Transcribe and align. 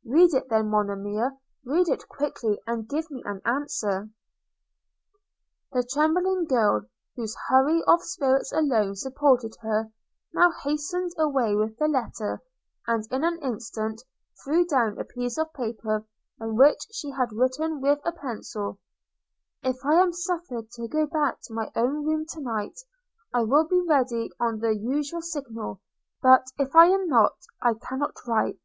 –Read 0.04 0.34
it 0.34 0.48
then, 0.50 0.68
Monimia, 0.68 1.30
read 1.64 1.88
it 1.88 2.08
quickly 2.08 2.58
and 2.66 2.88
give 2.88 3.08
me 3.08 3.22
an 3.24 3.40
answer.' 3.44 4.10
The 5.70 5.84
trembling 5.84 6.46
girl, 6.46 6.86
whose 7.14 7.36
hurry 7.46 7.82
of 7.86 8.02
spirits 8.02 8.50
alone 8.50 8.96
supported 8.96 9.52
her, 9.60 9.92
now 10.34 10.50
hastened 10.64 11.12
away 11.16 11.54
with 11.54 11.78
the 11.78 11.86
letter; 11.86 12.42
and, 12.88 13.06
in 13.12 13.22
an 13.22 13.38
instant, 13.42 14.02
threw 14.42 14.66
down 14.66 14.98
a 14.98 15.04
piece 15.04 15.38
of 15.38 15.52
paper 15.52 16.04
on 16.40 16.56
which 16.56 16.80
she 16.90 17.12
had 17.12 17.30
written 17.32 17.80
with 17.80 18.00
a 18.04 18.10
pencil– 18.10 18.80
'If 19.62 19.76
I 19.84 20.02
am 20.02 20.12
suffered 20.12 20.68
to 20.72 20.88
go 20.88 21.06
back 21.06 21.42
to 21.42 21.54
my 21.54 21.70
own 21.76 22.04
room 22.04 22.26
to 22.30 22.40
night, 22.40 22.76
I 23.32 23.44
will 23.44 23.68
be 23.68 23.80
ready 23.82 24.30
on 24.40 24.58
the 24.58 24.76
usual 24.76 25.22
signal; 25.22 25.80
but, 26.20 26.44
if 26.58 26.74
I 26.74 26.86
am 26.86 27.06
not, 27.06 27.36
I 27.62 27.74
cannot 27.74 28.16
write. 28.26 28.64